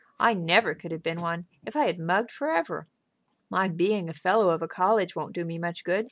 [0.19, 2.87] I never could have been one if I had mugged forever."
[3.51, 5.99] "My being a fellow of a college won't do me much good.